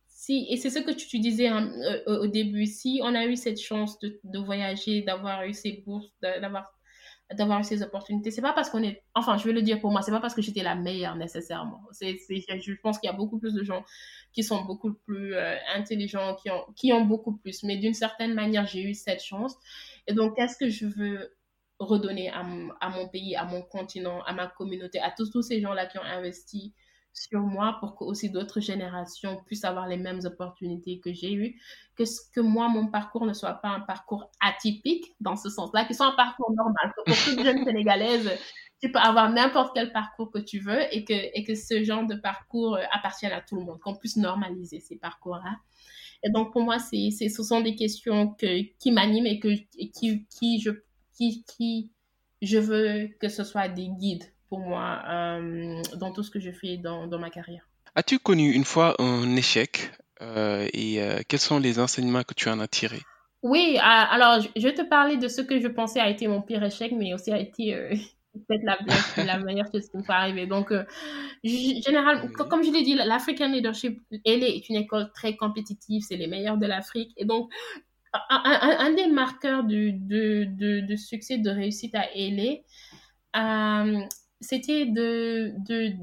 [0.09, 1.71] si, et c'est ce que tu, disais hein,
[2.07, 5.83] euh, au début, si on a eu cette chance de, de voyager, d'avoir eu ces
[5.85, 6.74] bourses, d'avoir
[7.33, 8.29] d'avoir eu ces opportunités.
[8.29, 10.35] C'est pas parce qu'on est, enfin, je vais le dire pour moi, c'est pas parce
[10.35, 11.81] que j'étais la meilleure nécessairement.
[11.91, 13.83] C'est, je pense qu'il y a beaucoup plus de gens
[14.31, 17.63] qui sont beaucoup plus euh, intelligents, qui ont, qui ont beaucoup plus.
[17.63, 19.55] Mais d'une certaine manière, j'ai eu cette chance.
[20.07, 21.35] Et donc, qu'est-ce que je veux
[21.79, 22.45] redonner à,
[22.79, 25.97] à, mon pays, à mon continent, à ma communauté, à tous, tous ces gens-là qui
[25.97, 26.73] ont investi
[27.15, 31.60] sur moi pour que aussi d'autres générations puissent avoir les mêmes opportunités que j'ai eues,
[31.95, 35.93] que, que moi, mon parcours ne soit pas un parcours atypique dans ce sens-là, ce
[35.93, 36.93] soit un parcours normal.
[37.06, 38.30] Pour toute jeune sénégalaise,
[38.82, 42.06] tu peux avoir n'importe quel parcours que tu veux et que, et que ce genre
[42.06, 45.58] de parcours euh, appartienne à tout le monde, qu'on puisse normaliser ces parcours-là.
[46.23, 49.89] Et donc, pour moi, c'est, ce sont des questions que, qui m'animent et, que, et
[49.91, 50.71] qui, qui, je,
[51.13, 51.91] qui, qui,
[52.41, 56.51] je veux que ce soit des guides pour moi euh, dans tout ce que je
[56.51, 57.67] fais dans, dans ma carrière.
[57.95, 62.49] As-tu connu une fois un échec euh, et euh, quels sont les enseignements que tu
[62.49, 63.01] en as tirés?
[63.41, 66.63] Oui, alors je vais te parler de ce que je pensais a été mon pire
[66.63, 67.73] échec, mais aussi a été
[68.47, 68.77] peut-être la,
[69.23, 70.47] la, meilleure chose qui me peut arriver.
[70.47, 70.73] Donc,
[71.43, 76.25] généralement, comme je l'ai dit, l'African Leadership, elle est une école très compétitive, c'est les
[76.25, 77.13] meilleurs de l'Afrique.
[77.17, 77.51] Et donc,
[78.29, 82.62] un, un, des marqueurs de, de, de, de, succès, de réussite à LA,
[84.41, 85.93] c'était de, de,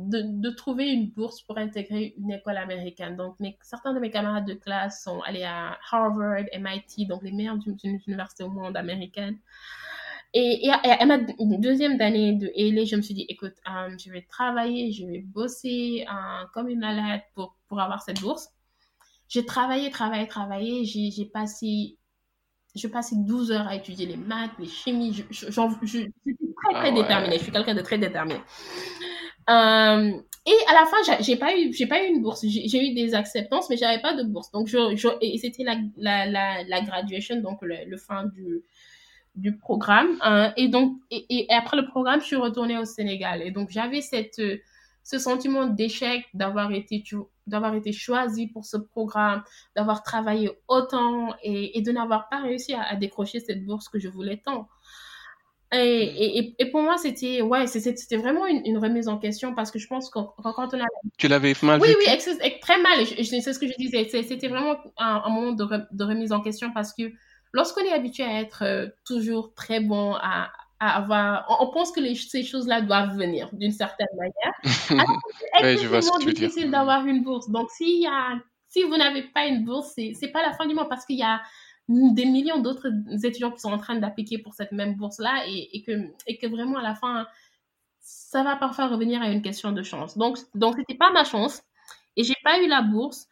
[0.41, 3.17] de, trouver une bourse pour intégrer une école américaine.
[3.17, 7.59] Donc, certains de mes camarades de classe sont allés à Harvard, MIT, donc les meilleures
[7.85, 9.39] universités au monde américaines.
[10.35, 14.23] Et, à ma deuxième année de LA, je me suis dit, écoute, euh, je vais
[14.23, 18.49] travailler, je vais bosser euh, comme une malade pour, pour avoir cette bourse.
[19.29, 20.85] J'ai travaillé, travaillé, travaillé.
[20.85, 21.99] J'ai passé
[22.75, 25.13] je passais 12 heures à étudier les maths, les chimies.
[25.13, 25.47] Je, je,
[25.83, 27.37] je, suis très, très ah déterminée.
[27.39, 28.41] Je suis quelqu'un de très déterminé.
[29.51, 30.13] Euh,
[30.45, 32.45] et à la fin, j'ai pas eu, j'ai pas eu une bourse.
[32.47, 34.51] J'ai eu des acceptances, mais j'avais pas de bourse.
[34.53, 38.63] Donc, je, je et c'était la, la, la, la, graduation, donc le, fin du,
[39.37, 40.17] du programme.
[40.23, 40.53] Hein.
[40.57, 43.43] et donc, et, et, après le programme, je suis retournée au Sénégal.
[43.43, 44.41] Et donc, j'avais cette,
[45.05, 47.03] ce sentiment d'échec d'avoir été,
[47.47, 49.43] d'avoir été choisi pour ce programme,
[49.77, 54.09] d'avoir travaillé autant et, et de n'avoir pas réussi à, décrocher cette bourse que je
[54.09, 54.69] voulais tant.
[55.75, 55.79] Et,
[56.39, 59.79] et, et pour moi, c'était ouais, c'était vraiment une, une, remise en question parce que
[59.79, 60.87] je pense que quand on a...
[61.17, 63.07] Tu l'avais mal Oui, oui, très mal.
[63.07, 64.07] C'est ce que je disais.
[64.23, 67.11] C'était vraiment un, un moment de, de, remise en question parce que
[67.53, 70.53] lorsqu'on est habitué à être euh, toujours très bon, à,
[70.89, 71.47] avoir.
[71.61, 74.55] On, pense que les, ces choses-là doivent venir d'une certaine manière.
[75.61, 77.49] c'est extrêmement difficile d'avoir une bourse.
[77.51, 80.75] Donc, y a, si vous n'avez pas une bourse, c'est n'est pas la fin du
[80.75, 81.41] mois parce qu'il y a
[81.89, 82.89] des millions d'autres
[83.25, 85.93] étudiants qui sont en train d'appliquer pour cette même bourse-là et, et, que,
[86.27, 87.27] et que vraiment à la fin,
[88.01, 90.17] ça va parfois revenir à une question de chance.
[90.17, 91.63] Donc, donc c'était pas ma chance
[92.17, 93.29] et j'ai pas eu la bourse.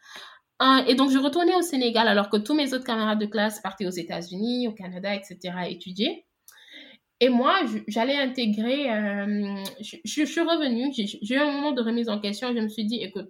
[0.87, 3.87] Et donc, je retournais au Sénégal alors que tous mes autres camarades de classe partaient
[3.87, 6.25] aux États-Unis, au Canada, etc., étudier.
[7.23, 12.19] Et moi, j'allais intégrer, euh, je, suis revenue, j'ai eu un moment de remise en
[12.19, 13.29] question, je me suis dit, écoute,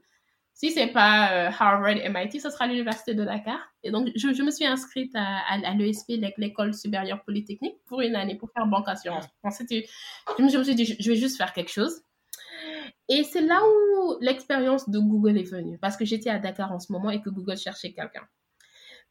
[0.54, 3.60] si c'est pas euh, Harvard, MIT, ce sera l'université de Dakar.
[3.84, 8.36] Et donc, je, me suis inscrite à, à, l'ESP, l'école supérieure polytechnique, pour une année,
[8.36, 9.26] pour faire banque assurance.
[9.44, 12.02] je, me, suis dit, je vais juste faire quelque chose.
[13.10, 16.80] Et c'est là où l'expérience de Google est venue, parce que j'étais à Dakar en
[16.80, 18.26] ce moment et que Google cherchait quelqu'un.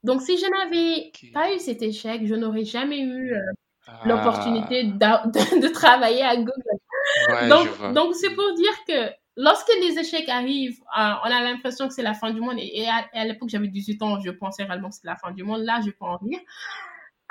[0.04, 3.34] Donc, si je n'avais pas eu cet échec, je n'aurais jamais eu...
[3.34, 3.42] Euh,
[3.86, 4.00] ah.
[4.04, 7.48] l'opportunité de, de, travailler à Google.
[7.48, 11.94] donc, donc c'est pour dire que lorsque les échecs arrivent, euh, on a l'impression que
[11.94, 12.56] c'est la fin du monde.
[12.58, 15.62] Et, à, l'époque, j'avais 18 ans, je pensais réellement que c'était la fin du monde.
[15.62, 16.40] Là, je peux en rire.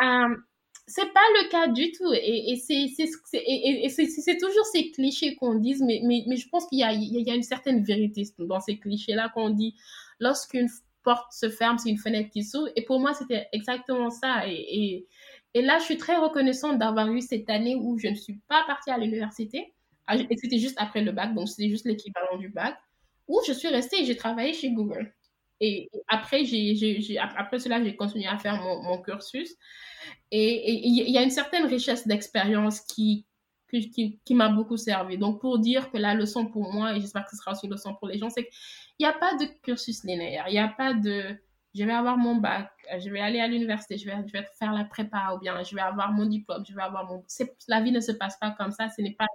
[0.01, 0.35] Euh,
[0.87, 2.11] c'est pas le cas du tout.
[2.13, 2.55] Et, et
[3.89, 7.21] c'est toujours ces clichés qu'on dit, mais, mais, mais, je pense qu'il y a, il
[7.21, 9.75] y a une certaine vérité dans ces clichés-là qu'on dit.
[10.19, 10.67] Lorsqu'une
[11.03, 12.69] porte se ferme, c'est une fenêtre qui s'ouvre.
[12.75, 14.47] Et pour moi, c'était exactement ça.
[14.47, 15.07] et,
[15.53, 18.63] et là, je suis très reconnaissante d'avoir eu cette année où je ne suis pas
[18.67, 19.73] partie à l'université.
[20.07, 22.77] Ah, c'était juste après le bac, donc c'était juste l'équivalent du bac,
[23.27, 25.13] où je suis restée et j'ai travaillé chez Google.
[25.59, 29.55] et, après, j'ai, après cela, j'ai continué à faire mon, cursus.
[30.31, 33.25] Et il y a une certaine richesse d'expérience qui,
[33.69, 35.17] qui, qui m'a beaucoup servi.
[35.17, 37.73] Donc, pour dire que la leçon pour moi, et j'espère que ce sera aussi une
[37.73, 38.51] leçon pour les gens, c'est qu'il
[39.01, 40.45] n'y a pas de cursus linéaire.
[40.47, 41.35] Il n'y a pas de
[41.75, 44.73] je vais avoir mon bac, je vais aller à l'université, je vais, je vais faire
[44.73, 47.23] la prépa ou bien je vais avoir mon diplôme, je vais avoir mon...
[47.67, 49.27] La vie ne se passe pas comme ça, ce n'est pas...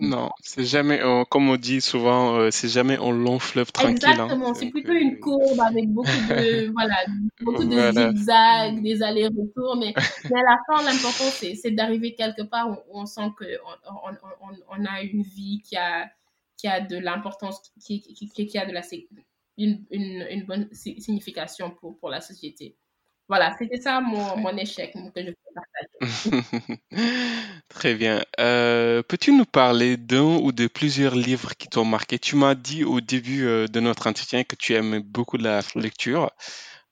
[0.00, 3.98] Non, c'est jamais, comme on dit souvent, euh, c'est jamais un long fleuve tranquille.
[4.04, 4.10] Hein.
[4.10, 6.96] Exactement, c'est plutôt une euh, courbe avec beaucoup de, voilà,
[7.40, 9.94] beaucoup de zigzags, des allers-retours, mais,
[10.30, 13.46] mais, à la fin, l'important, c'est d'arriver quelque part où on sent qu'on
[13.86, 14.10] on,
[14.40, 16.10] on, on, a une vie qui a,
[16.56, 18.82] qui a de l'importance, qui, qui, qui, a de la
[19.58, 22.76] une, une, une, bonne signification pour, pour la société.
[23.28, 26.80] Voilà, c'était ça mon, mon, échec que je voulais partager.
[27.68, 28.22] Très bien.
[28.40, 32.18] Euh, peux-tu nous parler d'un ou de plusieurs livres qui t'ont marqué?
[32.18, 36.30] Tu m'as dit au début euh, de notre entretien que tu aimes beaucoup la lecture.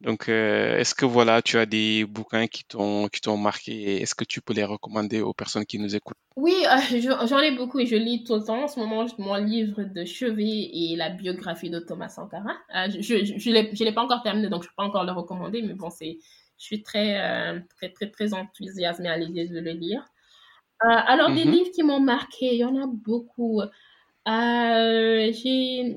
[0.02, 4.14] Donc, euh, est-ce que voilà, tu as des bouquins qui t'ont qui t'ont marqué Est-ce
[4.14, 6.18] que tu peux les recommander aux personnes qui nous écoutent?
[6.36, 8.64] Oui, euh, j'en ai beaucoup et je lis tout le temps.
[8.64, 12.52] En ce moment, mon livre de chevet et la biographie de Thomas Sankara.
[12.74, 15.62] Euh, je je, je l'ai pas encore terminé, donc je peux pas encore le recommander,
[15.62, 16.18] mais bon, c'est
[16.58, 20.04] je suis très très très très enthousiasmée à l'idée de le lire.
[20.80, 21.50] alors, des mm-hmm.
[21.50, 23.62] livres qui m'ont marqué, il y en a beaucoup.
[24.26, 25.96] J'ai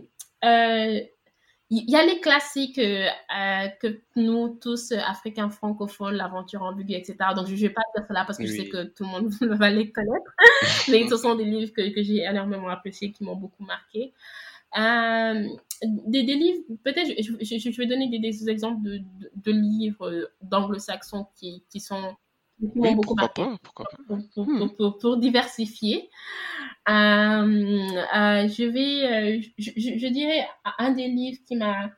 [1.72, 3.06] il y a les classiques euh,
[3.38, 7.16] euh, que nous tous, euh, Africains francophones, l'aventure ambiguë, etc.
[7.36, 9.30] Donc, je ne vais pas dire cela parce que je sais que tout le monde
[9.60, 10.32] va les connaître.
[10.90, 14.14] Mais ce sont des livres que, que j'ai énormément appréciés, qui m'ont beaucoup marqué.
[14.76, 19.02] des, des, livres, peut-être, je, je, vais donner des, des exemples de,
[19.36, 22.16] de, livres d'anglo-saxons qui, qui sont
[22.62, 23.44] oui, marqué.
[23.44, 23.98] Pas, pourquoi pas.
[24.08, 24.76] Pour, pour, hmm.
[24.76, 26.10] pour, pour, diversifier.
[26.88, 31.92] Euh, euh, je vais, euh, je, je, dirais, un des livres qui m'a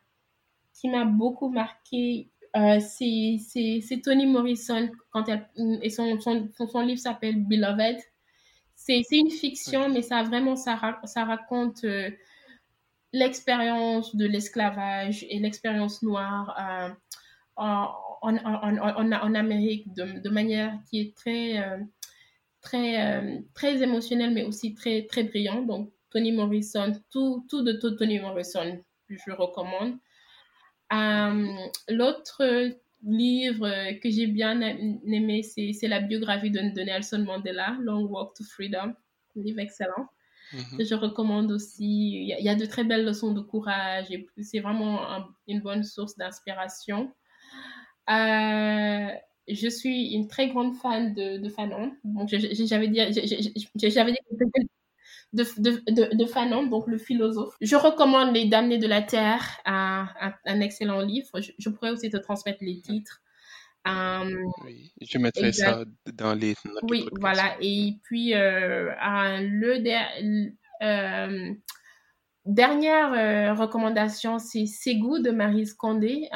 [0.74, 2.32] qui m'a beaucoup marqué,
[2.80, 5.48] c'est Toni Morrison quand elle,
[5.84, 7.98] et son, son, son livre s'appelle Beloved.
[8.76, 11.86] C'est une fiction, mais ça vraiment ça, ça raconte
[13.14, 16.96] l'expérience de l'esclavage et l'expérience noire
[17.56, 17.90] en,
[18.22, 21.58] en, en, en, Amérique de, de, manière qui est très
[22.62, 25.64] très, euh, très émotionnel, mais aussi très, très brillant.
[25.64, 29.98] Donc, Toni Morrison, tout, tout de tout Toni Morrison, je recommande.
[30.94, 31.48] Euh,
[31.90, 32.72] l'autre
[33.04, 38.94] livre que j'ai bien aimé, c'est la biographie de, Nelson Mandela, Long Walk to Freedom,
[39.36, 40.08] un livre excellent.
[40.54, 40.78] Mm-hmm.
[40.78, 42.26] que je recommande aussi.
[42.28, 45.00] Il y, a, de très belles leçons de courage et c'est vraiment
[45.48, 47.10] une bonne source d'inspiration.
[48.10, 49.08] Euh,
[49.48, 51.94] je suis une très grande fan de, de Fanon.
[52.04, 53.02] Donc, j'avais dit,
[53.76, 54.18] j'avais dit
[55.34, 57.56] de, de, de, Fanon, donc le philosophe.
[57.62, 60.08] Je recommande Les Damnés de la Terre, un,
[60.46, 61.40] un, excellent livre.
[61.40, 63.22] Je, pourrais aussi te transmettre les titres.
[63.88, 64.36] Euh,
[65.02, 65.84] je mettrai ça
[66.14, 67.56] dans les Oui, voilà.
[67.62, 68.92] Et puis, euh,
[69.42, 69.84] le
[70.84, 71.54] euh,
[72.46, 76.28] dernière recommandation, c'est Ségou de Marise Condé.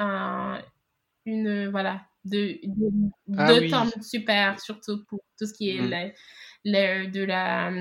[1.25, 2.91] Une, voilà, de, de,
[3.38, 5.89] ah de super, surtout pour tout ce qui est mm.
[5.89, 7.71] la, de la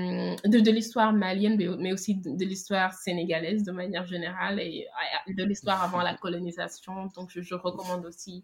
[0.45, 4.87] de, de l'histoire malienne, mais, aussi de, l'histoire sénégalaise de manière générale et
[5.27, 7.07] de l'histoire avant la colonisation.
[7.15, 8.43] Donc, je, recommande aussi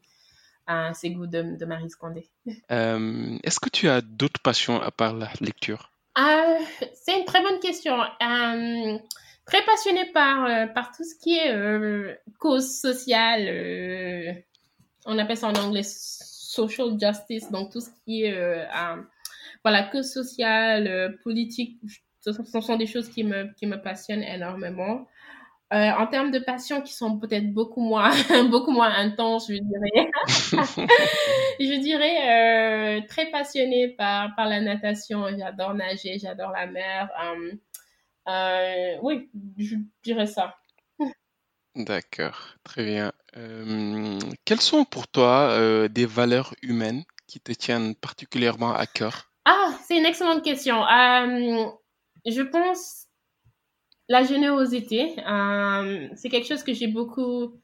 [0.68, 2.30] un ces goûts de, de Marie Scondé.
[2.72, 5.92] Euh, est-ce que tu as d'autres passions à part la lecture?
[6.18, 6.58] Euh,
[6.94, 8.00] C'est une très bonne question.
[8.02, 8.98] Euh,
[9.46, 14.44] très passionnée par, par tout ce qui est cause sociale
[15.06, 18.66] on appelle ça en anglais social justice, donc tout ce qui est euh,
[19.64, 21.80] voilà que social, euh, politique,
[22.20, 25.08] ce sont, des choses qui me qui me passionnent énormément.
[25.74, 28.12] Euh, en termes de passion qui sont peut-être beaucoup moins
[28.52, 30.12] beaucoup moins intenses, je dirais.
[31.60, 35.26] je dirais très passionnée par par la natation.
[35.38, 37.10] J'adore nager, j'adore la mer.
[39.02, 40.56] oui, je dirais ça.
[41.76, 43.14] D'accord, très bien.
[43.38, 49.32] Euh, quelles sont pour toi euh, des valeurs humaines qui te tiennent particulièrement à cœur?
[49.46, 50.86] Ah, c'est une excellente question.
[50.86, 51.66] Euh,
[52.26, 53.08] je pense
[54.10, 55.16] la générosité.
[56.16, 57.62] c'est quelque chose que j'ai beaucoup,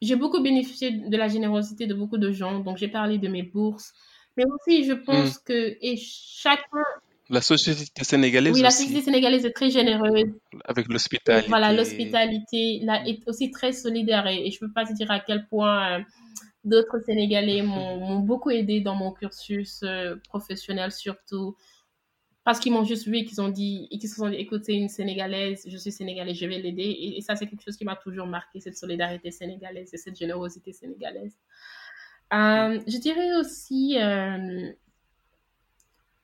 [0.00, 2.60] j'ai beaucoup bénéficié de la générosité de beaucoup de gens.
[2.60, 3.92] Donc, j'ai parlé de mes bourses.
[4.36, 6.84] Mais aussi, je pense que et chacun,
[7.30, 10.24] la société sénégalaise Oui, la société sénégalaise est très généreuse.
[10.64, 11.48] Avec l'hospitalité.
[11.48, 15.46] Voilà, l'hospitalité est aussi très solidaire et, je ne peux pas te dire à quel
[15.46, 16.02] point euh,
[16.64, 21.56] d'autres Sénégalais m'ont beaucoup aidé dans mon cursus euh, professionnel surtout.
[22.44, 24.64] parce qu'ils m'ont juste vu et qu'ils ont dit, et qu'ils se sont dit, écoute,
[24.64, 27.14] c'est une Sénégalaise, je suis Sénégalaise, je vais l'aider.
[27.16, 30.74] Et, ça, c'est quelque chose qui m'a toujours marqué, cette solidarité sénégalaise et cette générosité
[30.74, 31.32] sénégalaise.
[32.32, 34.72] Euh, je dirais aussi euh,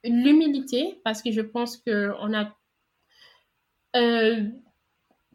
[0.04, 2.56] l'humilité, parce que je pense qu'on a...
[3.96, 4.44] Euh,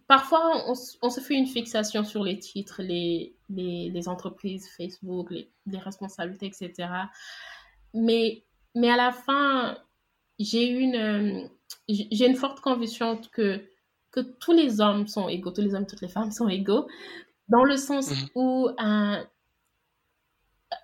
[0.07, 5.51] parfois, on, se fait une fixation sur les titres, les, les, les entreprises, Facebook, les,
[5.67, 6.89] les responsabilités, etc.
[7.93, 8.43] Mais,
[8.75, 9.77] mais à la fin,
[10.39, 11.47] j'ai une, euh,
[11.89, 13.61] j'ai une forte conviction que,
[14.11, 16.87] que tous les hommes sont égaux, tous les hommes, toutes les femmes sont égaux,
[17.49, 18.29] dans le sens mhm.
[18.35, 19.25] où un,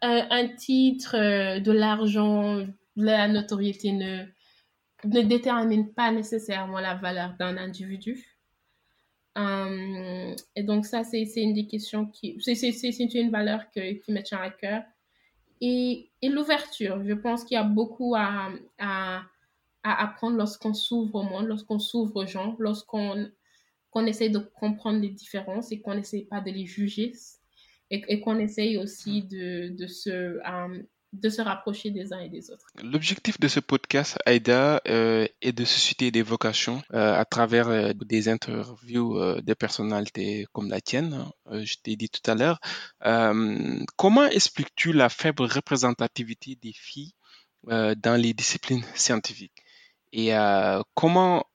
[0.02, 2.66] un, titre, euh, de l'argent,
[2.96, 4.26] la notoriété ne,
[5.06, 8.26] ne détermine pas nécessairement la valeur d'un individu.
[9.38, 12.38] Euh, et donc ça, c'est une des questions qui...
[12.42, 14.84] C'est une valeur que, qui me tient à cœur.
[15.62, 19.24] Et, et l'ouverture, je pense qu'il y a beaucoup à, à,
[19.84, 23.30] à apprendre lorsqu'on s'ouvre au monde, lorsqu'on s'ouvre aux gens, lorsqu'on
[23.92, 27.12] qu'on essaie de comprendre les différences et qu'on n'essaie pas de les juger
[27.90, 30.84] et, qu'on essaye aussi de, de se, euh,
[31.14, 32.66] de se rapprocher des uns et des autres.
[32.84, 38.30] L'objectif de ce podcast, Aïda, euh, est de susciter des vocations euh, à travers des
[38.30, 42.60] interviews de personnalités comme la tienne, je t'ai dit tout à l'heure.
[43.98, 47.14] comment expliques-tu la faible représentativité des filles
[47.68, 49.64] dans les disciplines scientifiques?
[50.14, 51.46] Et euh, comment,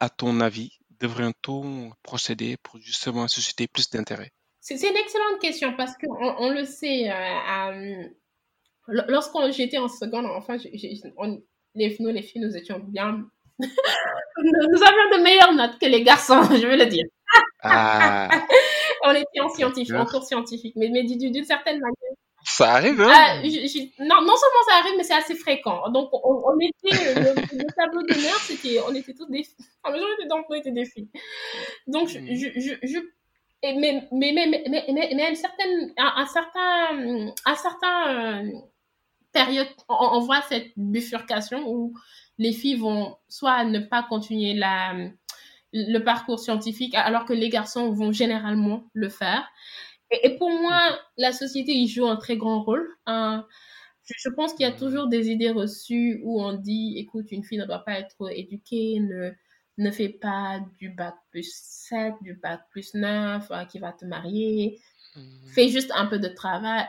[0.00, 4.32] à ton avis, devrait-on procéder pour justement susciter plus d'intérêt?
[4.60, 7.10] C'est une excellente question parce qu'on on le sait.
[7.10, 8.08] Euh,
[8.88, 10.56] Lorsqu'on j'étais en seconde, enfin,
[11.74, 13.24] les, nous, les filles, nous étions bien.
[13.58, 17.04] nous, avions de meilleures notes que les garçons, je veux le dire.
[17.62, 18.28] Ah.
[19.04, 23.10] on était en scientifique, en cours scientifique, mais, mais d'une certaine manière, ça arrive, hein?
[23.12, 25.88] Ah, non, non seulement ça arrive, mais c'est assez fréquent.
[25.90, 29.64] Donc, on, était, le, tableau d'honneur, c'était, on était tous des filles.
[29.84, 31.08] La majorité d'entre nous étaient des filles.
[31.86, 32.98] Donc, je, je, je,
[33.62, 38.50] mais, mais, mais, mais, mais, mais, à une certaine, à un certain, à certain euh,
[39.32, 41.94] période, on, voit cette bifurcation où
[42.38, 44.94] les filles vont soit ne pas continuer la,
[45.72, 49.48] le parcours scientifique, alors que les garçons vont généralement le faire.
[50.10, 52.86] Et, pour moi, la société y joue un très grand rôle.
[53.06, 53.46] Hein.
[54.04, 57.58] je, pense qu'il y a toujours des idées reçues où on dit, écoute, une fille
[57.58, 59.30] ne doit pas être éduquée, ne,
[59.78, 64.04] ne fait pas du bac plus 7, du bac plus 9, hein, qui va te
[64.04, 64.80] marier.
[65.14, 65.52] Mhm.
[65.54, 66.86] Fais juste un peu de travail,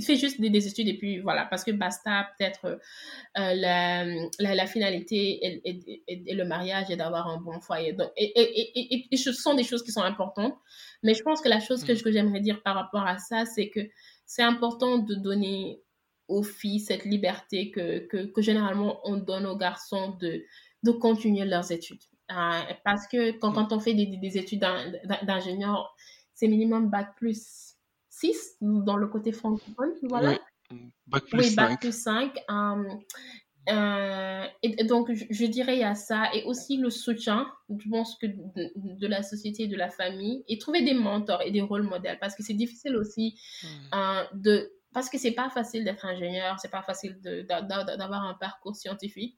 [0.00, 4.04] fais juste des, études et puis voilà, parce que basta, peut-être euh, la,
[4.38, 7.92] la, finalité et, le mariage et d'avoir un bon foyer.
[7.92, 10.54] Donc, et, et, ce sont des choses qui sont importantes,
[11.02, 12.02] mais je pense que la chose que, mhm.
[12.02, 13.80] que j'aimerais dire par rapport à ça, c'est que
[14.26, 15.82] c'est important de donner
[16.28, 20.44] aux filles cette liberté que, que, que, généralement on donne aux garçons de,
[20.84, 22.00] de continuer leurs études.
[22.30, 23.54] Euh, parce que quand, mhm.
[23.54, 24.64] quand on fait des, des études
[25.24, 25.94] d'ingénieur,
[26.34, 27.76] c'est minimum bac plus
[28.10, 30.38] 6 dans le côté francophone, voilà.
[30.70, 31.68] Oui, bac plus oui, 5.
[31.68, 32.38] Bac plus 5.
[32.50, 32.84] Euh,
[33.70, 39.06] euh, et, donc, je, dirais à ça, et aussi le soutien, je pense que de,
[39.06, 42.42] la société, de la famille, et trouver des mentors et des rôles modèles, parce que
[42.42, 43.66] c'est difficile aussi hmm.
[43.94, 48.76] euh, de, parce que c'est pas facile d'être ingénieur, c'est pas facile d'avoir un parcours
[48.76, 49.36] scientifique,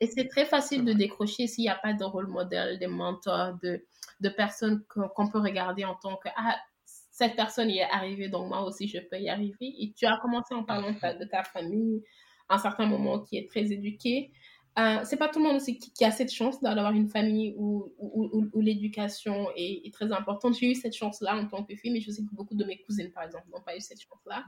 [0.00, 3.54] et c'est très facile de décrocher s'il n'y a pas de rôle modèle, des mentors,
[3.62, 3.84] de,
[4.20, 8.48] de personnes qu'on peut regarder en tant que ah, cette personne y est arrivée, donc
[8.48, 9.72] moi aussi je peux y arriver.
[9.78, 12.02] Et tu as commencé en parlant de ta, famille,
[12.48, 14.32] à un certain moment qui est très éduquée.
[14.76, 17.92] Euh, c'est pas tout le monde aussi qui, a cette chance d'avoir une famille où,
[17.96, 20.56] où, où, l'éducation est, très importante.
[20.58, 22.78] J'ai eu cette chance-là en tant que fille, mais je sais que beaucoup de mes
[22.82, 24.44] cousines, par exemple, n'ont pas eu cette chance-là.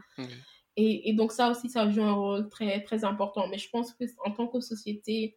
[0.77, 3.47] Et, et, donc ça aussi, ça joue un rôle très, très important.
[3.49, 5.37] Mais je pense qu'en tant que société,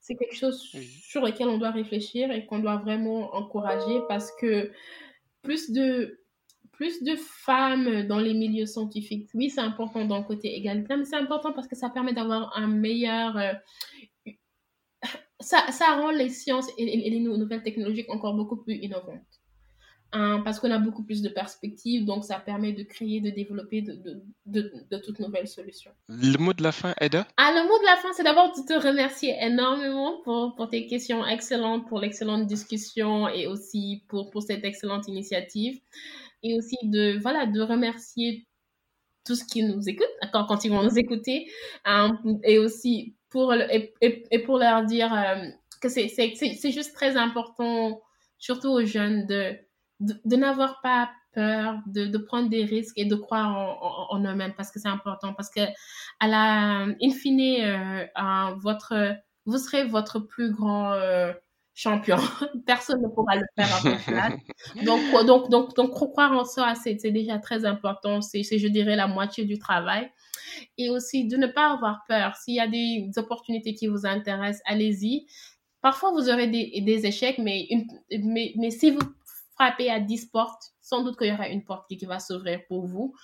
[0.00, 4.72] c'est quelque chose sur lequel on doit réfléchir et qu'on doit vraiment encourager parce que
[5.42, 6.20] plus de,
[6.72, 11.16] plus de femmes dans les milieux scientifiques, oui, c'est important d'un côté égalitaire, mais c'est
[11.16, 13.38] important parce que ça permet d'avoir un meilleur...
[15.44, 19.20] Ça, ça, rend les sciences et, et les nouvelles technologies encore beaucoup plus innovantes.
[20.16, 23.82] Hein, parce qu'on a beaucoup plus de perspectives, donc ça permet de créer, de développer
[23.82, 25.90] de, de, de, de toutes nouvelles solutions.
[26.08, 27.26] Le mot de la fin, Eda?
[27.36, 30.86] Ah, le mot de la fin, c'est d'abord de te remercier énormément pour, pour tes
[30.86, 35.80] questions excellentes, pour l'excellente discussion et aussi pour, pour cette excellente initiative.
[36.44, 38.46] Et aussi de, voilà, de remercier
[39.26, 41.50] tous qui nous écoutent, quand, quand ils vont nous écouter,
[41.84, 45.44] hein, et aussi pour, et, et, pour leur dire euh,
[45.82, 48.00] que c'est juste très important,
[48.38, 49.58] surtout aux jeunes, de
[50.00, 54.54] de, n'avoir pas peur, de, de, prendre des risques et de croire en, en, eux-mêmes
[54.56, 55.34] parce que c'est important.
[55.34, 55.62] Parce que,
[56.20, 59.16] à la, in fine, euh, votre
[59.46, 61.32] vous serez votre plus grand euh,
[61.74, 62.16] champion.
[62.66, 64.32] Personne ne pourra le faire à votre place.
[64.84, 68.20] Donc, donc, donc, donc, croire en soi, c'est déjà très important.
[68.20, 70.10] C'est, je dirais, la moitié du travail.
[70.78, 72.36] Et aussi de ne pas avoir peur.
[72.36, 75.26] S'il y a des opportunités qui vous intéressent, allez-y.
[75.80, 77.68] Parfois, vous aurez des, échecs, mais,
[78.10, 79.00] mais, mais si vous
[79.54, 82.86] frappez à 10 portes, sans doute qu'il y aura une porte qui, va s'ouvrir pour
[82.86, 83.14] vous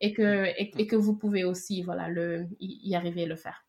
[0.00, 3.64] et que, et, que vous pouvez aussi voilà, le, y arriver à le faire.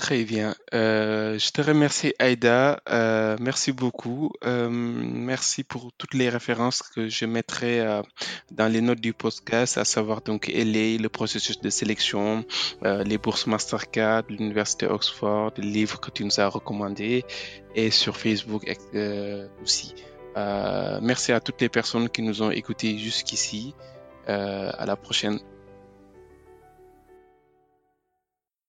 [0.00, 0.54] Très bien.
[0.72, 2.80] Euh, je te remercie, Aïda.
[2.88, 4.32] Euh, merci beaucoup.
[4.46, 8.00] Euh, merci pour toutes les références que je mettrai
[8.50, 12.46] dans les notes du podcast, à savoir donc LA, le processus de sélection,
[12.82, 17.26] les bourses Mastercard, l'Université Oxford, les livres que tu nous as recommandés
[17.74, 18.64] et sur Facebook
[19.62, 19.94] aussi.
[21.02, 23.74] merci à toutes les personnes qui nous ont écoutés jusqu'ici.
[24.26, 25.40] à la prochaine.